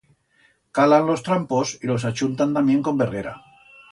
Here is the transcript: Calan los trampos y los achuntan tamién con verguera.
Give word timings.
Calan 0.77 1.05
los 1.05 1.21
trampos 1.27 1.73
y 1.79 1.85
los 1.91 2.05
achuntan 2.09 2.55
tamién 2.55 2.81
con 2.85 2.97
verguera. 3.01 3.35